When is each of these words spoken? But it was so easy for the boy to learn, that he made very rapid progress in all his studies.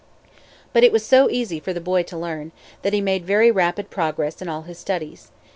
But 0.73 0.83
it 0.83 0.91
was 0.91 1.05
so 1.05 1.29
easy 1.29 1.59
for 1.59 1.73
the 1.73 1.79
boy 1.79 2.01
to 2.01 2.17
learn, 2.17 2.53
that 2.81 2.91
he 2.91 3.01
made 3.01 3.23
very 3.23 3.51
rapid 3.51 3.91
progress 3.91 4.41
in 4.41 4.49
all 4.49 4.63
his 4.63 4.79
studies. 4.79 5.29